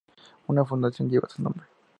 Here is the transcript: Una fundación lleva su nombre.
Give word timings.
Una 0.47 0.65
fundación 0.65 1.11
lleva 1.11 1.29
su 1.29 1.43
nombre. 1.43 1.67